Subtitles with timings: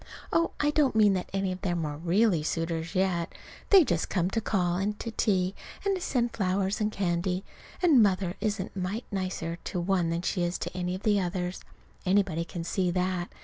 [0.33, 3.31] Oh, I don't mean that any of them are really suitors yet.
[3.69, 5.53] They just come to call and to tea,
[5.85, 7.43] and send her flowers and candy.
[7.83, 11.19] And Mother isn't a mite nicer to one than she is to any of the
[11.19, 11.59] others.
[12.03, 13.31] Anybody can see that.